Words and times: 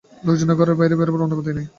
লোকজনের 0.25 0.57
ঘরের 0.59 0.77
বাইরে 0.79 0.95
বেরুবার 0.99 1.25
অনুমতি 1.27 1.51
নেই। 1.53 1.67